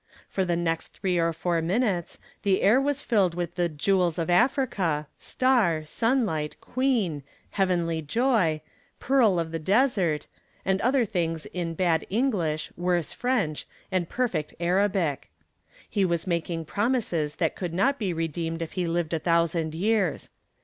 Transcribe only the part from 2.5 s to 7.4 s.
air was filled with the "Jewels of Africa," "Star," "Sunlight," "Queen,"